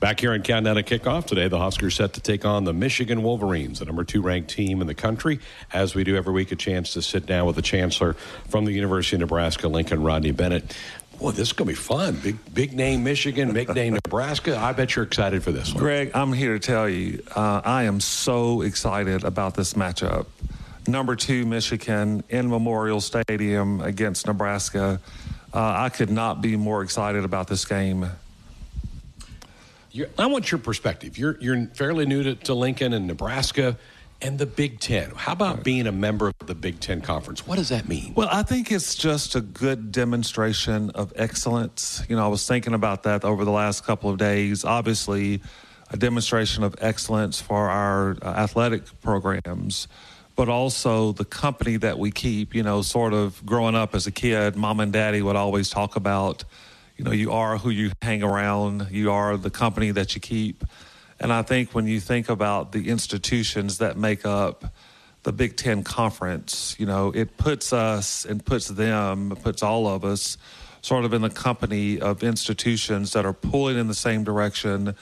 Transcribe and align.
Back 0.00 0.20
here 0.20 0.32
in 0.32 0.42
Countdown 0.42 0.76
to 0.76 0.84
Kickoff 0.84 1.24
today, 1.24 1.48
the 1.48 1.58
Huskers 1.58 1.96
set 1.96 2.12
to 2.12 2.20
take 2.20 2.44
on 2.44 2.62
the 2.62 2.72
Michigan 2.72 3.24
Wolverines, 3.24 3.80
the 3.80 3.84
number 3.84 4.04
two 4.04 4.22
ranked 4.22 4.48
team 4.48 4.80
in 4.80 4.86
the 4.86 4.94
country. 4.94 5.40
As 5.72 5.96
we 5.96 6.04
do 6.04 6.14
every 6.14 6.32
week, 6.32 6.52
a 6.52 6.56
chance 6.56 6.92
to 6.92 7.02
sit 7.02 7.26
down 7.26 7.46
with 7.46 7.56
the 7.56 7.62
chancellor 7.62 8.12
from 8.48 8.64
the 8.64 8.70
University 8.70 9.16
of 9.16 9.20
Nebraska, 9.20 9.66
Lincoln 9.66 10.04
Rodney 10.04 10.30
Bennett. 10.30 10.76
Boy, 11.18 11.32
this 11.32 11.48
is 11.48 11.52
going 11.52 11.66
to 11.66 11.72
be 11.72 11.76
fun. 11.76 12.14
Big, 12.22 12.36
big 12.54 12.74
name 12.74 13.02
Michigan, 13.02 13.52
big 13.52 13.74
name 13.74 13.94
Nebraska. 13.94 14.56
I 14.56 14.72
bet 14.72 14.94
you're 14.94 15.04
excited 15.04 15.42
for 15.42 15.50
this 15.50 15.74
one. 15.74 15.82
Greg, 15.82 16.12
I'm 16.14 16.32
here 16.32 16.52
to 16.52 16.60
tell 16.60 16.88
you, 16.88 17.20
uh, 17.34 17.62
I 17.64 17.82
am 17.82 17.98
so 17.98 18.60
excited 18.60 19.24
about 19.24 19.56
this 19.56 19.74
matchup. 19.74 20.26
Number 20.86 21.16
two, 21.16 21.44
Michigan 21.44 22.22
in 22.28 22.48
Memorial 22.48 23.00
Stadium 23.00 23.80
against 23.80 24.28
Nebraska. 24.28 25.00
Uh, 25.52 25.74
I 25.76 25.88
could 25.88 26.10
not 26.10 26.40
be 26.40 26.54
more 26.54 26.84
excited 26.84 27.24
about 27.24 27.48
this 27.48 27.64
game. 27.64 28.08
You're, 29.98 30.08
I 30.16 30.26
want 30.26 30.52
your 30.52 30.60
perspective. 30.60 31.18
You're 31.18 31.36
you're 31.40 31.66
fairly 31.74 32.06
new 32.06 32.22
to, 32.22 32.34
to 32.36 32.54
Lincoln 32.54 32.92
and 32.92 33.08
Nebraska 33.08 33.76
and 34.22 34.38
the 34.38 34.46
Big 34.46 34.78
Ten. 34.78 35.10
How 35.10 35.32
about 35.32 35.64
being 35.64 35.88
a 35.88 35.92
member 35.92 36.28
of 36.28 36.46
the 36.46 36.54
Big 36.54 36.78
Ten 36.78 37.00
Conference? 37.00 37.44
What 37.48 37.56
does 37.56 37.70
that 37.70 37.88
mean? 37.88 38.12
Well, 38.14 38.28
I 38.30 38.44
think 38.44 38.70
it's 38.70 38.94
just 38.94 39.34
a 39.34 39.40
good 39.40 39.90
demonstration 39.90 40.90
of 40.90 41.12
excellence. 41.16 42.00
You 42.08 42.14
know, 42.14 42.24
I 42.24 42.28
was 42.28 42.46
thinking 42.46 42.74
about 42.74 43.02
that 43.02 43.24
over 43.24 43.44
the 43.44 43.50
last 43.50 43.84
couple 43.84 44.08
of 44.08 44.18
days. 44.18 44.64
Obviously, 44.64 45.42
a 45.90 45.96
demonstration 45.96 46.62
of 46.62 46.76
excellence 46.80 47.40
for 47.40 47.68
our 47.68 48.16
uh, 48.22 48.26
athletic 48.28 48.82
programs, 49.02 49.88
but 50.36 50.48
also 50.48 51.10
the 51.10 51.24
company 51.24 51.76
that 51.76 51.98
we 51.98 52.12
keep. 52.12 52.54
You 52.54 52.62
know, 52.62 52.82
sort 52.82 53.14
of 53.14 53.44
growing 53.44 53.74
up 53.74 53.96
as 53.96 54.06
a 54.06 54.12
kid, 54.12 54.54
mom 54.54 54.78
and 54.78 54.92
daddy 54.92 55.22
would 55.22 55.34
always 55.34 55.70
talk 55.70 55.96
about 55.96 56.44
you 56.98 57.04
know, 57.04 57.12
you 57.12 57.30
are 57.30 57.56
who 57.56 57.70
you 57.70 57.92
hang 58.02 58.24
around, 58.24 58.88
you 58.90 59.12
are 59.12 59.36
the 59.36 59.50
company 59.50 59.92
that 59.92 60.16
you 60.16 60.20
keep. 60.20 60.64
And 61.20 61.32
I 61.32 61.42
think 61.42 61.72
when 61.72 61.86
you 61.86 62.00
think 62.00 62.28
about 62.28 62.72
the 62.72 62.88
institutions 62.88 63.78
that 63.78 63.96
make 63.96 64.26
up 64.26 64.74
the 65.22 65.32
Big 65.32 65.56
Ten 65.56 65.84
Conference, 65.84 66.74
you 66.78 66.86
know, 66.86 67.12
it 67.12 67.36
puts 67.36 67.72
us 67.72 68.24
and 68.24 68.44
puts 68.44 68.66
them, 68.66 69.36
puts 69.42 69.62
all 69.62 69.86
of 69.86 70.04
us 70.04 70.36
sort 70.82 71.04
of 71.04 71.12
in 71.12 71.22
the 71.22 71.30
company 71.30 72.00
of 72.00 72.24
institutions 72.24 73.12
that 73.12 73.24
are 73.24 73.32
pulling 73.32 73.78
in 73.78 73.86
the 73.86 73.94
same 73.94 74.24
direction, 74.24 74.96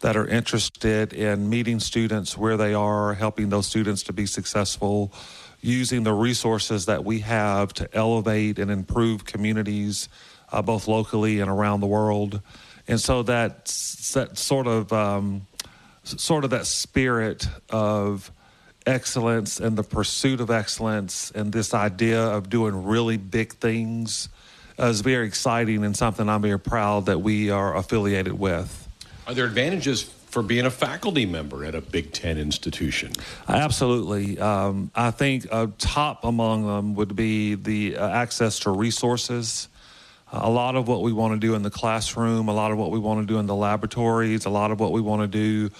that 0.00 0.16
are 0.16 0.26
interested 0.26 1.12
in 1.12 1.50
meeting 1.50 1.80
students 1.80 2.36
where 2.36 2.56
they 2.56 2.72
are, 2.72 3.12
helping 3.14 3.50
those 3.50 3.66
students 3.66 4.02
to 4.04 4.12
be 4.12 4.24
successful, 4.24 5.12
using 5.60 6.02
the 6.02 6.12
resources 6.12 6.86
that 6.86 7.04
we 7.04 7.20
have 7.20 7.72
to 7.74 7.88
elevate 7.94 8.58
and 8.58 8.70
improve 8.70 9.24
communities 9.24 10.08
uh, 10.52 10.62
both 10.62 10.86
locally 10.86 11.40
and 11.40 11.50
around 11.50 11.80
the 11.80 11.86
world. 11.86 12.40
And 12.86 13.00
so 13.00 13.22
that, 13.24 13.66
that 14.14 14.36
sort 14.36 14.66
of 14.66 14.92
um, 14.92 15.46
sort 16.04 16.44
of 16.44 16.50
that 16.50 16.66
spirit 16.66 17.46
of 17.70 18.30
excellence 18.86 19.60
and 19.60 19.76
the 19.78 19.84
pursuit 19.84 20.40
of 20.40 20.50
excellence 20.50 21.30
and 21.30 21.52
this 21.52 21.72
idea 21.72 22.20
of 22.20 22.50
doing 22.50 22.84
really 22.84 23.16
big 23.16 23.52
things 23.54 24.28
is 24.78 25.00
very 25.00 25.26
exciting 25.26 25.84
and 25.84 25.96
something 25.96 26.28
I'm 26.28 26.42
very 26.42 26.58
proud 26.58 27.06
that 27.06 27.20
we 27.20 27.50
are 27.50 27.76
affiliated 27.76 28.38
with. 28.38 28.88
Are 29.26 29.34
there 29.34 29.44
advantages 29.44 30.02
for 30.02 30.42
being 30.42 30.66
a 30.66 30.70
faculty 30.70 31.26
member 31.26 31.64
at 31.64 31.74
a 31.74 31.80
Big 31.80 32.12
Ten 32.12 32.38
institution? 32.38 33.12
Absolutely. 33.48 34.40
Um, 34.40 34.90
I 34.94 35.10
think 35.10 35.46
uh, 35.50 35.68
top 35.78 36.24
among 36.24 36.66
them 36.66 36.94
would 36.94 37.14
be 37.14 37.54
the 37.54 37.98
uh, 37.98 38.08
access 38.08 38.58
to 38.60 38.70
resources 38.70 39.68
a 40.32 40.50
lot 40.50 40.76
of 40.76 40.88
what 40.88 41.02
we 41.02 41.12
want 41.12 41.34
to 41.34 41.46
do 41.46 41.54
in 41.54 41.62
the 41.62 41.70
classroom, 41.70 42.48
a 42.48 42.54
lot 42.54 42.72
of 42.72 42.78
what 42.78 42.90
we 42.90 42.98
want 42.98 43.20
to 43.20 43.32
do 43.32 43.38
in 43.38 43.46
the 43.46 43.54
laboratories, 43.54 44.46
a 44.46 44.50
lot 44.50 44.70
of 44.70 44.80
what 44.80 44.90
we 44.90 45.00
want 45.00 45.20
to 45.22 45.28
do 45.28 45.70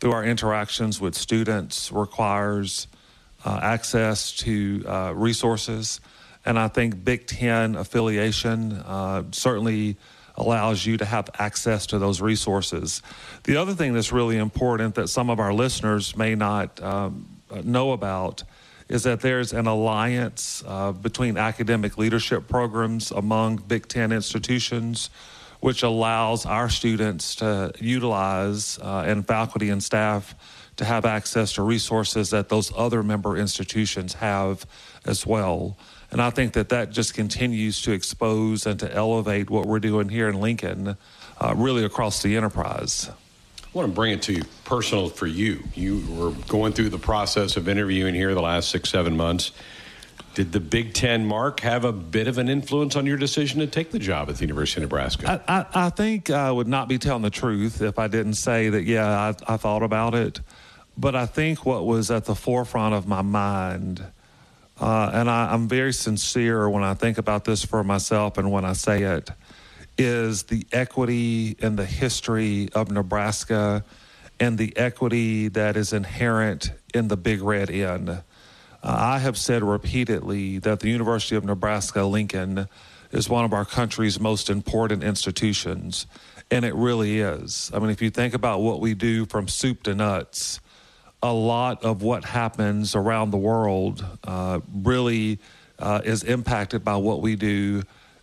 through 0.00 0.12
our 0.12 0.24
interactions 0.24 1.00
with 1.00 1.14
students 1.14 1.90
requires 1.90 2.88
uh, 3.44 3.58
access 3.62 4.32
to 4.32 4.84
uh, 4.86 5.12
resources. 5.14 6.00
And 6.44 6.58
I 6.58 6.68
think 6.68 7.04
Big 7.04 7.26
Ten 7.26 7.74
affiliation 7.76 8.72
uh, 8.72 9.22
certainly 9.30 9.96
allows 10.36 10.84
you 10.84 10.96
to 10.96 11.04
have 11.04 11.30
access 11.38 11.86
to 11.86 11.98
those 11.98 12.20
resources. 12.20 13.02
The 13.44 13.56
other 13.56 13.74
thing 13.74 13.92
that's 13.92 14.12
really 14.12 14.38
important 14.38 14.94
that 14.96 15.08
some 15.08 15.30
of 15.30 15.38
our 15.38 15.52
listeners 15.52 16.16
may 16.16 16.34
not 16.34 16.82
um, 16.82 17.28
know 17.62 17.92
about 17.92 18.42
is 18.88 19.02
that 19.04 19.20
there's 19.20 19.52
an 19.52 19.66
alliance 19.66 20.62
uh, 20.66 20.92
between 20.92 21.36
academic 21.36 21.98
leadership 21.98 22.48
programs 22.48 23.10
among 23.10 23.56
Big 23.56 23.88
Ten 23.88 24.12
institutions, 24.12 25.10
which 25.60 25.82
allows 25.82 26.44
our 26.44 26.68
students 26.68 27.36
to 27.36 27.72
utilize 27.78 28.78
uh, 28.80 29.04
and 29.06 29.26
faculty 29.26 29.70
and 29.70 29.82
staff 29.82 30.34
to 30.76 30.84
have 30.84 31.04
access 31.04 31.52
to 31.54 31.62
resources 31.62 32.30
that 32.30 32.48
those 32.48 32.72
other 32.76 33.02
member 33.02 33.36
institutions 33.36 34.14
have 34.14 34.66
as 35.04 35.26
well. 35.26 35.76
And 36.10 36.20
I 36.20 36.30
think 36.30 36.52
that 36.54 36.68
that 36.70 36.90
just 36.90 37.14
continues 37.14 37.80
to 37.82 37.92
expose 37.92 38.66
and 38.66 38.78
to 38.80 38.92
elevate 38.92 39.48
what 39.48 39.66
we're 39.66 39.80
doing 39.80 40.08
here 40.08 40.28
in 40.28 40.40
Lincoln, 40.40 40.96
uh, 41.40 41.54
really 41.56 41.84
across 41.84 42.22
the 42.22 42.36
enterprise. 42.36 43.10
I 43.74 43.78
want 43.78 43.88
to 43.88 43.94
bring 43.94 44.12
it 44.12 44.22
to 44.22 44.34
you 44.34 44.42
personal 44.64 45.08
for 45.08 45.26
you. 45.26 45.62
You 45.74 46.04
were 46.10 46.32
going 46.46 46.74
through 46.74 46.90
the 46.90 46.98
process 46.98 47.56
of 47.56 47.68
interviewing 47.68 48.14
here 48.14 48.34
the 48.34 48.42
last 48.42 48.68
six, 48.68 48.90
seven 48.90 49.16
months. 49.16 49.52
Did 50.34 50.52
the 50.52 50.60
Big 50.60 50.92
Ten 50.92 51.24
mark 51.24 51.60
have 51.60 51.84
a 51.84 51.92
bit 51.92 52.28
of 52.28 52.36
an 52.36 52.50
influence 52.50 52.96
on 52.96 53.06
your 53.06 53.16
decision 53.16 53.60
to 53.60 53.66
take 53.66 53.90
the 53.90 53.98
job 53.98 54.28
at 54.28 54.36
the 54.36 54.42
University 54.42 54.80
of 54.80 54.90
Nebraska? 54.90 55.42
I, 55.48 55.60
I, 55.60 55.86
I 55.86 55.90
think 55.90 56.28
I 56.28 56.50
would 56.50 56.68
not 56.68 56.86
be 56.86 56.98
telling 56.98 57.22
the 57.22 57.30
truth 57.30 57.80
if 57.80 57.98
I 57.98 58.08
didn't 58.08 58.34
say 58.34 58.68
that, 58.68 58.84
yeah, 58.84 59.08
I, 59.08 59.54
I 59.54 59.56
thought 59.56 59.82
about 59.82 60.14
it. 60.14 60.40
But 60.98 61.16
I 61.16 61.24
think 61.24 61.64
what 61.64 61.86
was 61.86 62.10
at 62.10 62.26
the 62.26 62.34
forefront 62.34 62.94
of 62.94 63.06
my 63.06 63.22
mind, 63.22 64.04
uh, 64.78 65.10
and 65.14 65.30
I, 65.30 65.52
I'm 65.52 65.66
very 65.66 65.94
sincere 65.94 66.68
when 66.68 66.82
I 66.82 66.92
think 66.92 67.16
about 67.16 67.46
this 67.46 67.64
for 67.64 67.82
myself 67.82 68.36
and 68.36 68.52
when 68.52 68.66
I 68.66 68.74
say 68.74 69.02
it, 69.02 69.30
is 69.98 70.44
the 70.44 70.66
equity 70.72 71.56
and 71.60 71.78
the 71.78 71.86
history 71.86 72.68
of 72.74 72.90
Nebraska 72.90 73.84
and 74.40 74.58
the 74.58 74.76
equity 74.76 75.48
that 75.48 75.76
is 75.76 75.92
inherent 75.92 76.72
in 76.94 77.08
the 77.08 77.16
Big 77.16 77.42
Red 77.42 77.70
N. 77.70 78.08
Uh, 78.08 78.22
I 78.82 79.18
have 79.18 79.38
said 79.38 79.62
repeatedly 79.62 80.58
that 80.58 80.80
the 80.80 80.88
University 80.88 81.36
of 81.36 81.44
Nebraska 81.44 82.02
Lincoln 82.04 82.66
is 83.12 83.28
one 83.28 83.44
of 83.44 83.52
our 83.52 83.64
country's 83.64 84.18
most 84.18 84.50
important 84.50 85.04
institutions, 85.04 86.06
and 86.50 86.64
it 86.64 86.74
really 86.74 87.20
is. 87.20 87.70
I 87.72 87.78
mean, 87.78 87.90
if 87.90 88.02
you 88.02 88.10
think 88.10 88.34
about 88.34 88.60
what 88.60 88.80
we 88.80 88.94
do 88.94 89.26
from 89.26 89.46
soup 89.46 89.82
to 89.84 89.94
nuts, 89.94 90.60
a 91.22 91.32
lot 91.32 91.84
of 91.84 92.02
what 92.02 92.24
happens 92.24 92.96
around 92.96 93.30
the 93.30 93.38
world 93.38 94.04
uh, 94.24 94.60
really 94.72 95.38
uh, 95.78 96.00
is 96.04 96.24
impacted 96.24 96.82
by 96.82 96.96
what 96.96 97.20
we 97.22 97.36
do 97.36 97.82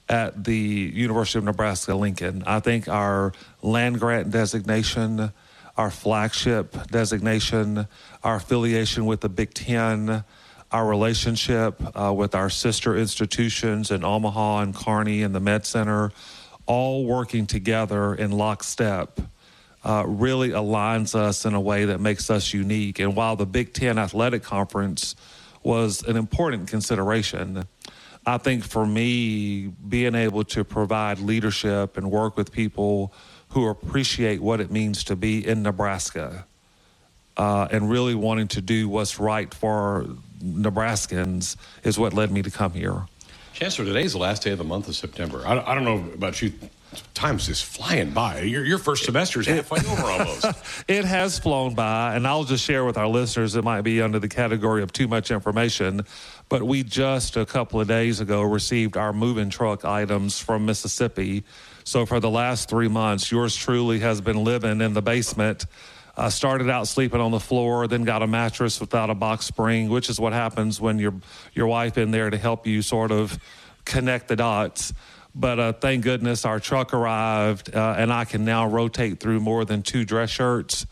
at 0.09 0.43
the 0.43 0.57
University 0.57 1.37
of 1.37 1.45
Nebraska 1.45 1.93
Lincoln. 1.93 2.43
I 2.45 2.59
think 2.59 2.87
our 2.87 3.31
land 3.61 3.99
grant 3.99 4.31
designation, 4.31 5.31
our 5.77 5.91
flagship 5.91 6.75
designation, 6.87 7.87
our 8.23 8.37
affiliation 8.37 9.05
with 9.05 9.21
the 9.21 9.29
Big 9.29 9.53
Ten, 9.53 10.23
our 10.71 10.87
relationship 10.87 11.81
uh, 11.95 12.11
with 12.11 12.33
our 12.33 12.49
sister 12.49 12.97
institutions 12.97 13.91
in 13.91 14.03
Omaha 14.03 14.59
and 14.61 14.75
Kearney 14.75 15.21
and 15.21 15.33
the 15.33 15.39
Med 15.39 15.65
Center, 15.65 16.11
all 16.65 17.05
working 17.05 17.45
together 17.45 18.13
in 18.13 18.31
lockstep. 18.31 19.21
Uh, 19.81 20.03
really 20.05 20.49
aligns 20.49 21.15
us 21.15 21.45
in 21.45 21.53
a 21.53 21.61
way 21.61 21.85
that 21.85 22.01
makes 22.01 22.29
us 22.29 22.53
unique. 22.53 22.99
And 22.99 23.15
while 23.15 23.37
the 23.37 23.45
Big 23.45 23.71
Ten 23.71 23.97
Athletic 23.97 24.43
Conference 24.43 25.15
was 25.63 26.03
an 26.03 26.17
important 26.17 26.67
consideration, 26.67 27.63
I 28.29 28.37
think 28.37 28.63
for 28.63 28.85
me, 28.85 29.67
being 29.67 30.15
able 30.15 30.43
to 30.45 30.63
provide 30.63 31.19
leadership 31.19 31.97
and 31.97 32.11
work 32.11 32.37
with 32.37 32.51
people 32.51 33.11
who 33.49 33.67
appreciate 33.67 34.41
what 34.41 34.61
it 34.61 34.71
means 34.71 35.03
to 35.05 35.15
be 35.15 35.45
in 35.45 35.63
Nebraska 35.63 36.45
uh, 37.37 37.67
and 37.71 37.89
really 37.89 38.15
wanting 38.15 38.47
to 38.49 38.61
do 38.61 38.87
what's 38.89 39.19
right 39.19 39.51
for 39.53 40.05
Nebraskans 40.43 41.55
is 41.83 41.97
what 41.97 42.13
led 42.13 42.31
me 42.31 42.41
to 42.41 42.51
come 42.51 42.73
here. 42.73 43.05
Chancellor, 43.53 43.85
today's 43.85 44.13
the 44.13 44.19
last 44.19 44.43
day 44.43 44.51
of 44.51 44.57
the 44.57 44.63
month 44.63 44.87
of 44.87 44.95
September. 44.95 45.41
I, 45.45 45.59
I 45.59 45.73
don't 45.73 45.83
know 45.83 46.05
about 46.13 46.41
you. 46.41 46.53
Time's 47.13 47.47
just 47.47 47.65
flying 47.65 48.11
by. 48.11 48.41
Your, 48.41 48.65
your 48.65 48.77
first 48.77 49.05
semester 49.05 49.39
is 49.39 49.47
halfway 49.47 49.79
over 49.79 50.03
almost. 50.03 50.45
it 50.87 51.05
has 51.05 51.37
flown 51.37 51.75
by, 51.75 52.15
and 52.15 52.25
I'll 52.25 52.45
just 52.45 52.63
share 52.63 52.83
with 52.83 52.97
our 52.97 53.07
listeners 53.07 53.55
it 53.55 53.63
might 53.63 53.81
be 53.81 54.01
under 54.01 54.17
the 54.17 54.27
category 54.27 54.81
of 54.81 54.91
too 54.91 55.07
much 55.07 55.29
information. 55.29 56.01
But 56.49 56.63
we 56.63 56.81
just 56.81 57.37
a 57.37 57.45
couple 57.45 57.79
of 57.79 57.87
days 57.87 58.19
ago 58.19 58.41
received 58.41 58.97
our 58.97 59.13
moving 59.13 59.51
truck 59.51 59.85
items 59.85 60.39
from 60.39 60.65
Mississippi. 60.65 61.43
So 61.83 62.07
for 62.07 62.19
the 62.19 62.29
last 62.29 62.69
three 62.69 62.87
months, 62.87 63.31
yours 63.31 63.55
truly 63.55 63.99
has 63.99 64.19
been 64.19 64.43
living 64.43 64.81
in 64.81 64.93
the 64.93 65.01
basement. 65.01 65.67
I 66.17 66.29
started 66.29 66.69
out 66.69 66.87
sleeping 66.87 67.21
on 67.21 67.31
the 67.31 67.39
floor, 67.39 67.87
then 67.87 68.03
got 68.03 68.23
a 68.23 68.27
mattress 68.27 68.81
without 68.81 69.11
a 69.11 69.15
box 69.15 69.45
spring, 69.45 69.89
which 69.89 70.09
is 70.09 70.19
what 70.19 70.33
happens 70.33 70.81
when 70.81 70.97
your 70.99 71.13
your 71.53 71.67
wife 71.67 71.97
in 71.97 72.11
there 72.11 72.29
to 72.29 72.37
help 72.37 72.65
you 72.65 72.81
sort 72.81 73.11
of 73.11 73.37
connect 73.85 74.27
the 74.27 74.35
dots. 74.35 74.91
But 75.35 75.59
uh, 75.59 75.73
thank 75.73 76.03
goodness 76.03 76.45
our 76.45 76.59
truck 76.59 76.93
arrived, 76.93 77.73
uh, 77.73 77.95
and 77.97 78.11
I 78.11 78.25
can 78.25 78.43
now 78.43 78.67
rotate 78.67 79.19
through 79.19 79.39
more 79.39 79.63
than 79.65 79.83
two 79.83 80.03
dress 80.03 80.31
shirts. 80.31 80.87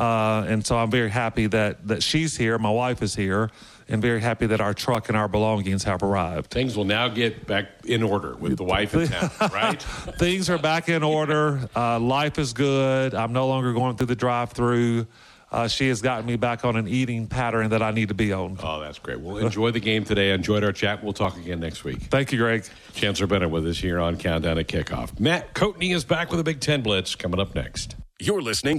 Uh, 0.00 0.46
and 0.48 0.64
so 0.64 0.78
I'm 0.78 0.90
very 0.90 1.10
happy 1.10 1.46
that, 1.48 1.86
that 1.88 2.02
she's 2.02 2.34
here, 2.34 2.56
my 2.56 2.70
wife 2.70 3.02
is 3.02 3.14
here, 3.14 3.50
and 3.86 4.00
very 4.00 4.20
happy 4.20 4.46
that 4.46 4.58
our 4.58 4.72
truck 4.72 5.08
and 5.08 5.16
our 5.16 5.28
belongings 5.28 5.84
have 5.84 6.02
arrived. 6.02 6.50
Things 6.50 6.74
will 6.74 6.86
now 6.86 7.08
get 7.08 7.46
back 7.46 7.66
in 7.84 8.02
order 8.02 8.34
with 8.34 8.56
the 8.56 8.64
wife 8.64 8.94
in 8.94 9.08
town, 9.08 9.30
right? 9.52 9.82
Things 10.18 10.48
are 10.48 10.56
back 10.56 10.88
in 10.88 11.02
order. 11.02 11.68
Uh, 11.76 12.00
life 12.00 12.38
is 12.38 12.54
good. 12.54 13.14
I'm 13.14 13.34
no 13.34 13.46
longer 13.46 13.74
going 13.74 13.96
through 13.96 14.06
the 14.06 14.16
drive 14.16 14.52
through. 14.52 15.06
Uh, 15.52 15.68
she 15.68 15.88
has 15.88 16.00
gotten 16.00 16.24
me 16.24 16.36
back 16.36 16.64
on 16.64 16.76
an 16.76 16.88
eating 16.88 17.26
pattern 17.26 17.68
that 17.70 17.82
I 17.82 17.90
need 17.90 18.08
to 18.08 18.14
be 18.14 18.32
on. 18.32 18.56
Oh, 18.62 18.80
that's 18.80 19.00
great. 19.00 19.20
Well, 19.20 19.36
enjoy 19.36 19.70
the 19.72 19.80
game 19.80 20.04
today. 20.04 20.30
Enjoyed 20.30 20.64
our 20.64 20.72
chat. 20.72 21.04
We'll 21.04 21.12
talk 21.12 21.36
again 21.36 21.60
next 21.60 21.84
week. 21.84 22.02
Thank 22.04 22.32
you, 22.32 22.38
Greg. 22.38 22.64
Chancellor 22.94 23.26
Bennett 23.26 23.50
with 23.50 23.66
us 23.66 23.76
here 23.76 23.98
on 23.98 24.16
Countdown 24.16 24.56
to 24.56 24.64
Kickoff. 24.64 25.20
Matt 25.20 25.52
Coatney 25.54 25.92
is 25.94 26.04
back 26.04 26.30
with 26.30 26.40
a 26.40 26.44
Big 26.44 26.60
Ten 26.60 26.82
Blitz 26.82 27.16
coming 27.16 27.40
up 27.40 27.54
next. 27.54 27.96
You're 28.20 28.42
listening 28.42 28.78